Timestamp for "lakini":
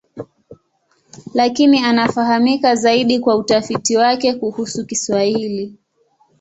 1.33-1.79